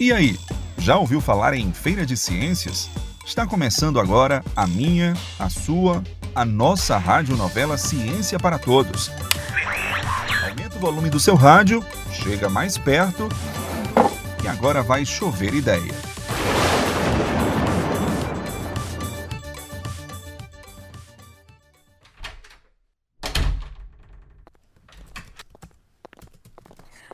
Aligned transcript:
E 0.00 0.14
aí, 0.14 0.34
já 0.78 0.96
ouviu 0.96 1.20
falar 1.20 1.52
em 1.52 1.74
Feira 1.74 2.06
de 2.06 2.16
Ciências? 2.16 2.88
Está 3.22 3.46
começando 3.46 4.00
agora 4.00 4.42
a 4.56 4.66
minha, 4.66 5.12
a 5.38 5.50
sua, 5.50 6.02
a 6.34 6.42
nossa 6.42 6.96
radionovela 6.96 7.76
Ciência 7.76 8.38
para 8.38 8.58
Todos. 8.58 9.10
Aumenta 10.42 10.74
o 10.78 10.80
volume 10.80 11.10
do 11.10 11.20
seu 11.20 11.34
rádio, 11.34 11.84
chega 12.14 12.48
mais 12.48 12.78
perto 12.78 13.28
e 14.42 14.48
agora 14.48 14.82
vai 14.82 15.04
chover 15.04 15.52
ideia. 15.52 15.92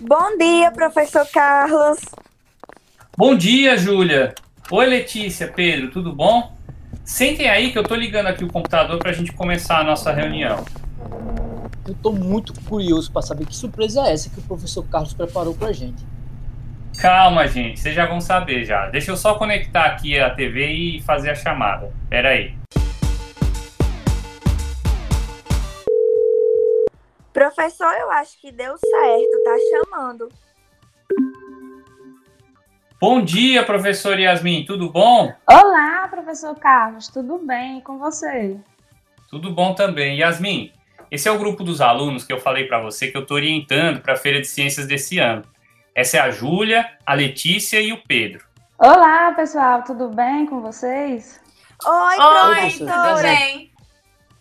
Bom 0.00 0.38
dia, 0.38 0.70
professor 0.70 1.26
Carlos. 1.32 1.98
Bom 3.18 3.34
dia, 3.34 3.76
Júlia. 3.76 4.32
Oi, 4.70 4.86
Letícia, 4.86 5.48
Pedro, 5.48 5.90
tudo 5.90 6.12
bom? 6.12 6.56
Sentem 7.04 7.50
aí 7.50 7.72
que 7.72 7.76
eu 7.76 7.82
tô 7.82 7.96
ligando 7.96 8.28
aqui 8.28 8.44
o 8.44 8.52
computador 8.52 8.96
para 9.00 9.10
a 9.10 9.12
gente 9.12 9.32
começar 9.32 9.80
a 9.80 9.82
nossa 9.82 10.12
reunião. 10.12 10.64
Eu 11.84 11.96
tô 12.00 12.12
muito 12.12 12.54
curioso 12.62 13.10
para 13.10 13.22
saber 13.22 13.44
que 13.44 13.56
surpresa 13.56 14.06
é 14.06 14.12
essa 14.12 14.30
que 14.30 14.38
o 14.38 14.42
professor 14.42 14.84
Carlos 14.84 15.14
preparou 15.14 15.52
pra 15.52 15.72
gente. 15.72 16.06
Calma, 16.96 17.48
gente, 17.48 17.80
vocês 17.80 17.92
já 17.92 18.06
vão 18.06 18.20
saber 18.20 18.64
já. 18.64 18.88
Deixa 18.88 19.10
eu 19.10 19.16
só 19.16 19.34
conectar 19.34 19.86
aqui 19.86 20.16
a 20.16 20.30
TV 20.32 20.66
e 20.68 21.02
fazer 21.02 21.30
a 21.30 21.34
chamada. 21.34 21.92
Pera 22.08 22.28
aí. 22.28 22.56
Professor, 27.32 27.92
eu 27.98 28.12
acho 28.12 28.40
que 28.40 28.52
deu 28.52 28.76
certo, 28.78 29.42
tá 29.42 29.56
chamando. 29.72 30.28
Bom 33.00 33.22
dia, 33.22 33.62
professor 33.62 34.18
Yasmin, 34.18 34.64
tudo 34.64 34.90
bom? 34.90 35.32
Olá, 35.48 36.08
professor 36.08 36.58
Carlos, 36.58 37.06
tudo 37.06 37.38
bem 37.38 37.78
e 37.78 37.82
com 37.82 37.96
você? 37.96 38.58
Tudo 39.30 39.52
bom 39.52 39.72
também. 39.72 40.18
Yasmin, 40.18 40.72
esse 41.08 41.28
é 41.28 41.30
o 41.30 41.38
grupo 41.38 41.62
dos 41.62 41.80
alunos 41.80 42.24
que 42.24 42.32
eu 42.32 42.40
falei 42.40 42.66
para 42.66 42.80
você 42.80 43.06
que 43.06 43.16
eu 43.16 43.22
estou 43.22 43.36
orientando 43.36 44.00
para 44.00 44.14
a 44.14 44.16
Feira 44.16 44.40
de 44.40 44.48
Ciências 44.48 44.84
desse 44.84 45.20
ano. 45.20 45.44
Essa 45.94 46.16
é 46.16 46.20
a 46.20 46.30
Júlia, 46.32 46.90
a 47.06 47.14
Letícia 47.14 47.80
e 47.80 47.92
o 47.92 48.02
Pedro. 48.02 48.44
Olá, 48.76 49.30
pessoal, 49.30 49.84
tudo 49.84 50.08
bem 50.08 50.44
com 50.46 50.60
vocês? 50.60 51.40
Oi, 51.86 52.16
Oi, 52.18 52.70
tudo 52.78 53.22
bem? 53.22 53.70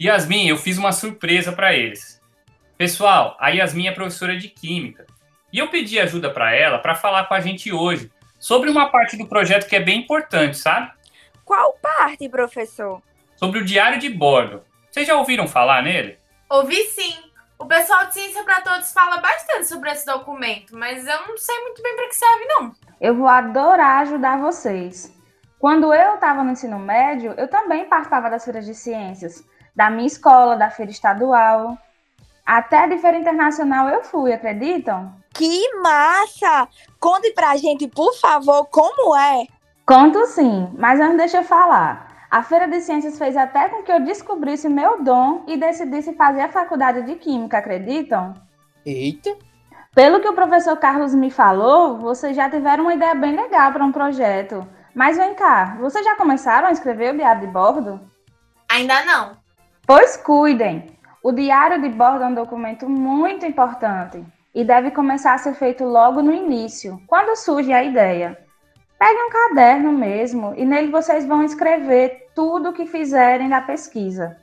Yasmin, 0.00 0.46
eu 0.46 0.56
fiz 0.56 0.78
uma 0.78 0.92
surpresa 0.92 1.50
para 1.50 1.74
eles. 1.74 2.22
Pessoal, 2.78 3.36
a 3.40 3.48
Yasmin 3.48 3.88
é 3.88 3.92
professora 3.92 4.36
de 4.36 4.46
Química 4.46 5.06
e 5.52 5.58
eu 5.58 5.66
pedi 5.68 5.98
ajuda 5.98 6.30
para 6.30 6.54
ela 6.54 6.78
para 6.78 6.94
falar 6.94 7.24
com 7.24 7.34
a 7.34 7.40
gente 7.40 7.72
hoje 7.72 8.10
sobre 8.44 8.68
uma 8.68 8.90
parte 8.90 9.16
do 9.16 9.26
projeto 9.26 9.66
que 9.66 9.74
é 9.74 9.80
bem 9.80 10.00
importante, 10.00 10.58
sabe? 10.58 10.92
Qual 11.46 11.78
parte, 11.80 12.28
professor? 12.28 13.00
Sobre 13.36 13.58
o 13.58 13.64
diário 13.64 13.98
de 13.98 14.10
bordo. 14.10 14.62
Vocês 14.90 15.06
já 15.06 15.16
ouviram 15.16 15.48
falar 15.48 15.82
nele? 15.82 16.18
Ouvi 16.50 16.76
sim. 16.88 17.16
O 17.58 17.64
pessoal 17.64 18.06
de 18.06 18.12
Ciência 18.12 18.44
para 18.44 18.60
Todos 18.60 18.92
fala 18.92 19.16
bastante 19.16 19.66
sobre 19.66 19.90
esse 19.90 20.04
documento, 20.04 20.76
mas 20.76 21.06
eu 21.06 21.26
não 21.26 21.38
sei 21.38 21.58
muito 21.62 21.82
bem 21.82 21.96
para 21.96 22.06
que 22.06 22.16
serve, 22.16 22.44
não. 22.44 22.72
Eu 23.00 23.16
vou 23.16 23.28
adorar 23.28 24.02
ajudar 24.02 24.38
vocês. 24.38 25.10
Quando 25.58 25.94
eu 25.94 26.16
estava 26.16 26.44
no 26.44 26.50
ensino 26.50 26.78
médio, 26.78 27.32
eu 27.38 27.48
também 27.48 27.88
participava 27.88 28.28
das 28.28 28.44
feiras 28.44 28.66
de 28.66 28.74
ciências, 28.74 29.42
da 29.74 29.88
minha 29.88 30.06
escola, 30.06 30.54
da 30.54 30.68
feira 30.68 30.92
estadual. 30.92 31.78
Até 32.44 32.80
a 32.80 32.86
de 32.88 32.98
feira 32.98 33.16
internacional 33.16 33.88
eu 33.88 34.04
fui, 34.04 34.34
acreditam? 34.34 35.23
Que 35.34 35.74
massa! 35.82 36.68
Conte 37.00 37.32
pra 37.32 37.56
gente, 37.56 37.88
por 37.88 38.14
favor, 38.14 38.66
como 38.66 39.16
é? 39.16 39.48
Conto 39.84 40.24
sim, 40.26 40.70
mas 40.78 41.00
antes 41.00 41.16
deixa 41.16 41.38
eu 41.38 41.42
falar. 41.42 42.28
A 42.30 42.40
Feira 42.44 42.68
de 42.68 42.80
Ciências 42.80 43.18
fez 43.18 43.36
até 43.36 43.68
com 43.68 43.82
que 43.82 43.90
eu 43.90 43.98
descobrisse 43.98 44.68
meu 44.68 45.02
dom 45.02 45.42
e 45.48 45.56
decidisse 45.56 46.14
fazer 46.14 46.42
a 46.42 46.48
faculdade 46.48 47.02
de 47.02 47.16
Química, 47.16 47.58
acreditam? 47.58 48.34
Eita! 48.86 49.36
Pelo 49.92 50.20
que 50.20 50.28
o 50.28 50.34
professor 50.34 50.76
Carlos 50.76 51.12
me 51.12 51.32
falou, 51.32 51.98
vocês 51.98 52.36
já 52.36 52.48
tiveram 52.48 52.84
uma 52.84 52.94
ideia 52.94 53.16
bem 53.16 53.34
legal 53.34 53.72
para 53.72 53.84
um 53.84 53.90
projeto. 53.90 54.64
Mas 54.94 55.16
vem 55.16 55.34
cá, 55.34 55.76
vocês 55.80 56.04
já 56.04 56.14
começaram 56.14 56.68
a 56.68 56.72
escrever 56.72 57.12
o 57.12 57.16
diário 57.16 57.40
de 57.40 57.48
bordo? 57.48 58.00
Ainda 58.70 59.04
não. 59.04 59.36
Pois 59.84 60.16
cuidem! 60.16 60.96
O 61.24 61.32
diário 61.32 61.82
de 61.82 61.88
bordo 61.88 62.22
é 62.22 62.26
um 62.28 62.34
documento 62.34 62.88
muito 62.88 63.44
importante 63.44 64.24
e 64.54 64.64
deve 64.64 64.90
começar 64.90 65.34
a 65.34 65.38
ser 65.38 65.54
feito 65.54 65.84
logo 65.84 66.22
no 66.22 66.32
início, 66.32 67.00
quando 67.06 67.36
surge 67.36 67.72
a 67.72 67.82
ideia. 67.82 68.38
Pegue 68.98 69.20
um 69.20 69.30
caderno 69.30 69.92
mesmo 69.92 70.54
e 70.56 70.64
nele 70.64 70.90
vocês 70.90 71.26
vão 71.26 71.42
escrever 71.42 72.28
tudo 72.34 72.70
o 72.70 72.72
que 72.72 72.86
fizerem 72.86 73.48
na 73.48 73.60
pesquisa. 73.60 74.38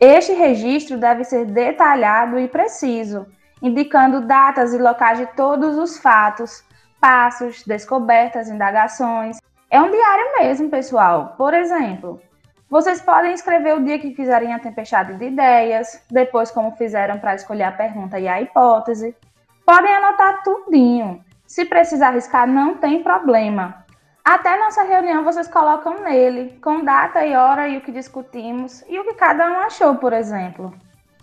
Este 0.00 0.32
registro 0.32 0.98
deve 0.98 1.24
ser 1.24 1.44
detalhado 1.44 2.38
e 2.38 2.48
preciso, 2.48 3.26
indicando 3.62 4.22
datas 4.22 4.72
e 4.72 4.78
locais 4.78 5.18
de 5.18 5.26
todos 5.36 5.76
os 5.78 5.98
fatos, 5.98 6.64
passos, 7.00 7.62
descobertas, 7.64 8.48
indagações. 8.48 9.38
É 9.70 9.80
um 9.80 9.90
diário 9.90 10.32
mesmo, 10.38 10.70
pessoal. 10.70 11.34
Por 11.36 11.52
exemplo, 11.52 12.20
vocês 12.68 13.00
podem 13.00 13.32
escrever 13.32 13.76
o 13.76 13.84
dia 13.84 13.98
que 13.98 14.14
fizerem 14.14 14.52
a 14.52 14.58
tempestade 14.58 15.14
de 15.14 15.26
ideias, 15.26 16.02
depois 16.10 16.50
como 16.50 16.72
fizeram 16.72 17.18
para 17.18 17.34
escolher 17.34 17.64
a 17.64 17.72
pergunta 17.72 18.18
e 18.18 18.26
a 18.26 18.40
hipótese, 18.40 19.14
Podem 19.64 19.94
anotar 19.94 20.42
tudinho. 20.42 21.24
Se 21.46 21.64
precisar 21.64 22.08
arriscar, 22.08 22.46
não 22.46 22.76
tem 22.76 23.02
problema. 23.02 23.84
Até 24.24 24.58
nossa 24.58 24.82
reunião 24.82 25.22
vocês 25.22 25.48
colocam 25.48 26.02
nele, 26.02 26.58
com 26.62 26.82
data 26.82 27.24
e 27.24 27.36
hora 27.36 27.68
e 27.68 27.76
o 27.76 27.80
que 27.80 27.92
discutimos 27.92 28.82
e 28.88 28.98
o 28.98 29.04
que 29.04 29.14
cada 29.14 29.46
um 29.50 29.60
achou, 29.60 29.96
por 29.96 30.12
exemplo. 30.12 30.74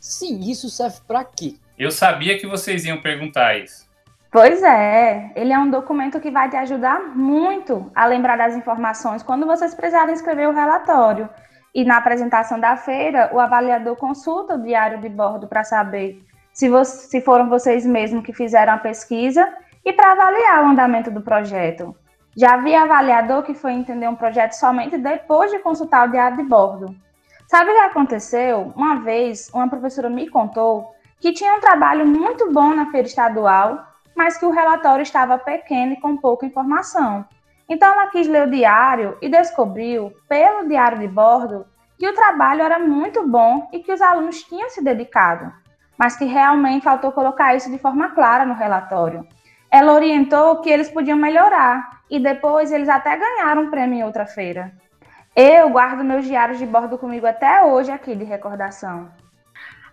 Sim, 0.00 0.40
isso 0.48 0.68
serve 0.70 0.98
para 1.06 1.24
quê? 1.24 1.56
Eu 1.78 1.90
sabia 1.90 2.38
que 2.38 2.46
vocês 2.46 2.84
iam 2.84 3.00
perguntar 3.00 3.58
isso. 3.58 3.88
Pois 4.30 4.62
é, 4.62 5.30
ele 5.34 5.52
é 5.52 5.58
um 5.58 5.70
documento 5.70 6.20
que 6.20 6.30
vai 6.30 6.48
te 6.48 6.56
ajudar 6.56 7.00
muito 7.16 7.90
a 7.94 8.04
lembrar 8.06 8.36
das 8.36 8.56
informações 8.56 9.22
quando 9.22 9.46
vocês 9.46 9.74
precisarem 9.74 10.14
escrever 10.14 10.48
o 10.48 10.52
relatório. 10.52 11.28
E 11.74 11.84
na 11.84 11.96
apresentação 11.96 12.60
da 12.60 12.76
feira, 12.76 13.30
o 13.32 13.40
avaliador 13.40 13.96
consulta 13.96 14.54
o 14.54 14.62
diário 14.62 15.00
de 15.00 15.08
bordo 15.08 15.48
para 15.48 15.64
saber 15.64 16.22
se, 16.54 16.68
você, 16.68 17.08
se 17.08 17.20
foram 17.20 17.48
vocês 17.48 17.84
mesmos 17.84 18.24
que 18.24 18.32
fizeram 18.32 18.74
a 18.74 18.78
pesquisa 18.78 19.52
e 19.84 19.92
para 19.92 20.12
avaliar 20.12 20.62
o 20.62 20.68
andamento 20.68 21.10
do 21.10 21.20
projeto. 21.20 21.94
Já 22.36 22.56
vi 22.56 22.74
avaliador 22.74 23.42
que 23.42 23.54
foi 23.54 23.72
entender 23.72 24.08
um 24.08 24.14
projeto 24.14 24.52
somente 24.52 24.96
depois 24.96 25.50
de 25.50 25.58
consultar 25.58 26.08
o 26.08 26.12
diário 26.12 26.36
de 26.36 26.44
bordo. 26.44 26.94
Sabe 27.48 27.70
o 27.70 27.74
que 27.74 27.80
aconteceu? 27.80 28.72
Uma 28.76 29.00
vez, 29.00 29.50
uma 29.52 29.68
professora 29.68 30.08
me 30.08 30.30
contou 30.30 30.94
que 31.20 31.32
tinha 31.32 31.54
um 31.54 31.60
trabalho 31.60 32.06
muito 32.06 32.50
bom 32.52 32.72
na 32.72 32.90
feira 32.90 33.06
estadual, 33.06 33.86
mas 34.14 34.38
que 34.38 34.46
o 34.46 34.50
relatório 34.50 35.02
estava 35.02 35.36
pequeno 35.36 35.92
e 35.92 36.00
com 36.00 36.16
pouca 36.16 36.46
informação. 36.46 37.24
Então 37.68 37.92
ela 37.92 38.10
quis 38.10 38.28
ler 38.28 38.46
o 38.46 38.50
diário 38.50 39.18
e 39.20 39.28
descobriu, 39.28 40.12
pelo 40.28 40.68
diário 40.68 40.98
de 40.98 41.08
bordo, 41.08 41.66
que 41.98 42.08
o 42.08 42.14
trabalho 42.14 42.62
era 42.62 42.78
muito 42.78 43.26
bom 43.26 43.68
e 43.72 43.80
que 43.80 43.92
os 43.92 44.00
alunos 44.00 44.42
tinham 44.42 44.70
se 44.70 44.82
dedicado 44.82 45.63
mas 45.98 46.16
que 46.16 46.24
realmente 46.24 46.84
faltou 46.84 47.12
colocar 47.12 47.54
isso 47.54 47.70
de 47.70 47.78
forma 47.78 48.10
clara 48.10 48.44
no 48.44 48.54
relatório. 48.54 49.26
Ela 49.70 49.92
orientou 49.92 50.60
que 50.60 50.70
eles 50.70 50.88
podiam 50.88 51.18
melhorar 51.18 52.00
e 52.10 52.20
depois 52.20 52.70
eles 52.70 52.88
até 52.88 53.16
ganharam 53.16 53.62
um 53.62 53.70
prêmio 53.70 53.98
em 53.98 54.04
outra 54.04 54.26
feira. 54.26 54.72
Eu 55.34 55.68
guardo 55.70 56.04
meus 56.04 56.24
diários 56.24 56.58
de 56.58 56.66
bordo 56.66 56.96
comigo 56.96 57.26
até 57.26 57.64
hoje 57.64 57.90
aqui 57.90 58.14
de 58.14 58.24
recordação. 58.24 59.10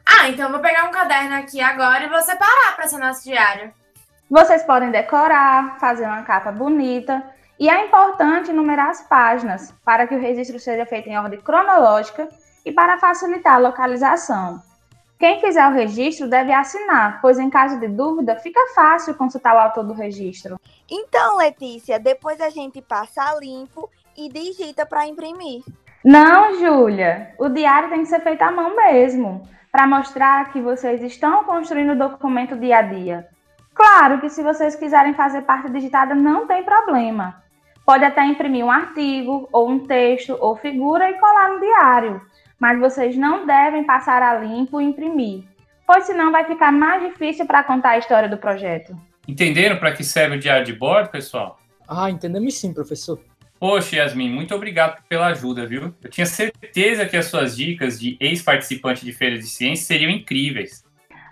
Ah, 0.06 0.30
então 0.30 0.46
eu 0.46 0.52
vou 0.52 0.60
pegar 0.60 0.86
um 0.86 0.92
caderno 0.92 1.36
aqui 1.36 1.60
agora 1.62 2.06
e 2.06 2.10
vou 2.10 2.22
separar 2.22 2.76
para 2.76 2.88
ser 2.88 2.98
nosso 3.00 3.24
diário. 3.24 3.74
Vocês 4.30 4.64
podem 4.64 4.92
decorar, 4.92 5.80
fazer 5.80 6.06
uma 6.06 6.24
capa 6.24 6.52
bonita 6.52 7.24
e 7.59 7.70
é 7.70 7.86
importante 7.86 8.54
numerar 8.54 8.90
as 8.90 9.02
páginas 9.02 9.74
para 9.84 10.08
que 10.08 10.16
o 10.16 10.20
registro 10.20 10.59
seja 10.59 10.86
feito 10.86 11.09
em 11.09 11.18
ordem 11.18 11.42
cronológica 11.42 12.28
e 12.66 12.72
para 12.72 12.97
facilitar 12.97 13.56
a 13.56 13.59
localização. 13.59 14.62
Quem 15.22 15.40
fizer 15.40 15.68
o 15.68 15.72
registro 15.72 16.28
deve 16.28 16.52
assinar, 16.52 17.22
pois 17.22 17.38
em 17.38 17.47
caso 17.47 17.79
de 17.79 17.88
dúvida 17.88 18.35
fica 18.38 18.59
fácil 18.73 19.14
consultar 19.14 19.53
o 19.53 19.59
autor 19.59 19.84
do 19.84 19.94
registro. 19.94 20.59
Então, 20.90 21.38
Letícia, 21.38 22.00
depois 22.00 22.41
a 22.41 22.50
gente 22.50 22.82
passa 22.82 23.38
limpo 23.40 23.88
e 24.18 24.28
digita 24.29 24.84
para 24.84 25.06
imprimir. 25.06 25.62
Não, 26.03 26.56
Júlia, 26.56 27.35
o 27.38 27.50
diário 27.50 27.90
tem 27.90 28.00
que 28.00 28.08
ser 28.08 28.22
feito 28.22 28.41
à 28.41 28.52
mão 28.52 28.76
mesmo, 28.76 29.47
para 29.72 29.85
mostrar 29.85 30.52
que 30.52 30.59
vocês 30.59 31.03
estão 31.03 31.44
construindo 31.44 31.91
o 31.91 32.09
documento 32.09 32.58
dia 32.58 32.79
a 32.79 32.82
dia. 32.82 33.28
Claro 33.76 34.20
que 34.22 34.28
se 34.28 34.41
vocês 34.41 34.76
quiserem 34.76 35.14
fazer 35.14 35.44
parte 35.44 35.70
digitada, 35.70 36.16
não 36.16 36.47
tem 36.47 36.64
problema. 36.64 37.44
Pode 37.85 38.03
até 38.03 38.26
imprimir 38.26 38.66
um 38.66 38.72
artigo, 38.72 39.47
ou 39.52 39.70
um 39.70 39.85
texto, 39.85 40.35
ou 40.41 40.56
figura 40.56 41.12
e 41.12 41.20
colar 41.20 41.50
no 41.52 41.59
diário 41.59 42.22
mas 42.61 42.79
vocês 42.79 43.17
não 43.17 43.47
devem 43.47 43.84
passar 43.84 44.22
a 44.22 44.37
limpo 44.37 44.79
e 44.79 44.85
imprimir, 44.85 45.43
pois 45.85 46.05
senão 46.05 46.31
vai 46.31 46.46
ficar 46.46 46.72
mais 46.72 47.02
difícil 47.02 47.47
para 47.47 47.63
contar 47.63 47.90
a 47.90 47.97
história 47.97 48.29
do 48.29 48.37
projeto. 48.37 48.96
Entenderam 49.28 49.78
para 49.78 49.91
que 49.93 50.03
serve 50.03 50.35
o 50.35 50.40
diário 50.40 50.63
de 50.63 50.72
bordo, 50.72 51.09
pessoal? 51.09 51.59
Ah, 51.87 52.11
entendemos 52.11 52.53
sim, 52.53 52.72
professor. 52.72 53.19
Poxa, 53.59 53.96
Yasmin, 53.96 54.29
muito 54.29 54.53
obrigado 54.53 55.02
pela 55.09 55.28
ajuda, 55.28 55.66
viu? 55.66 55.93
Eu 56.03 56.09
tinha 56.09 56.25
certeza 56.25 57.08
que 57.08 57.17
as 57.17 57.25
suas 57.25 57.58
dicas 57.58 57.99
de 57.99 58.16
ex-participante 58.19 59.03
de 59.03 59.11
feira 59.11 59.40
de 59.40 59.47
ciências 59.47 59.87
seriam 59.87 60.11
incríveis. 60.11 60.84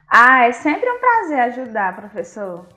Ah, 0.09 0.45
é 0.45 0.51
sempre 0.51 0.89
um 0.89 0.99
prazer 0.99 1.39
ajudar, 1.41 1.95
professor. 1.95 2.67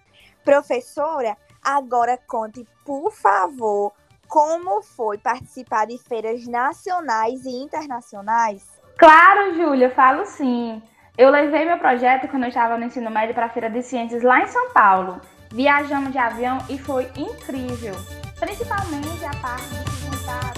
Professora, 0.44 1.36
agora 1.64 2.18
conte, 2.26 2.66
por 2.84 3.10
favor, 3.12 3.92
como 4.32 4.80
foi 4.80 5.18
participar 5.18 5.86
de 5.86 5.98
feiras 5.98 6.46
nacionais 6.46 7.44
e 7.44 7.50
internacionais? 7.50 8.66
Claro, 8.96 9.54
Júlia, 9.54 9.90
falo 9.90 10.24
sim. 10.24 10.82
Eu 11.18 11.28
levei 11.28 11.66
meu 11.66 11.78
projeto 11.78 12.28
quando 12.28 12.44
eu 12.44 12.48
estava 12.48 12.78
no 12.78 12.86
ensino 12.86 13.10
médio 13.10 13.34
para 13.34 13.44
a 13.44 13.48
Feira 13.50 13.68
de 13.68 13.82
Ciências 13.82 14.22
lá 14.22 14.40
em 14.40 14.46
São 14.46 14.70
Paulo. 14.70 15.20
Viajamos 15.50 16.12
de 16.12 16.16
avião 16.16 16.56
e 16.70 16.78
foi 16.78 17.10
incrível. 17.14 17.92
Principalmente 18.40 19.22
a 19.22 19.36
parte 19.36 19.68
de 19.68 20.00
juntar 20.00 20.54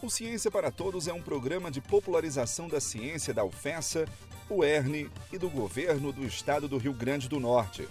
O 0.00 0.08
Ciência 0.08 0.48
para 0.48 0.70
Todos 0.70 1.08
é 1.08 1.12
um 1.12 1.20
programa 1.20 1.72
de 1.72 1.80
popularização 1.80 2.68
da 2.68 2.80
ciência 2.80 3.34
da 3.34 3.42
UFESA, 3.42 4.06
o 4.48 4.62
ERN 4.62 5.10
e 5.32 5.38
do 5.38 5.50
governo 5.50 6.12
do 6.12 6.24
estado 6.24 6.68
do 6.68 6.78
Rio 6.78 6.94
Grande 6.94 7.28
do 7.28 7.40
Norte. 7.40 7.88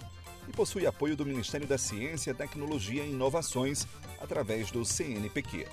E 0.50 0.52
possui 0.52 0.84
apoio 0.84 1.14
do 1.14 1.24
Ministério 1.24 1.64
da 1.64 1.78
Ciência, 1.78 2.34
Tecnologia 2.34 3.04
e 3.04 3.12
Inovações 3.12 3.86
através 4.20 4.68
do 4.72 4.84
CNPq. 4.84 5.64